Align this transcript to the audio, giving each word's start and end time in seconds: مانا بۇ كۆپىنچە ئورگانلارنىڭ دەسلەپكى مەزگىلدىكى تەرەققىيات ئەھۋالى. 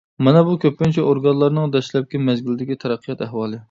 مانا 0.27 0.39
بۇ 0.47 0.55
كۆپىنچە 0.63 1.05
ئورگانلارنىڭ 1.11 1.71
دەسلەپكى 1.79 2.25
مەزگىلدىكى 2.27 2.83
تەرەققىيات 2.87 3.27
ئەھۋالى. 3.29 3.59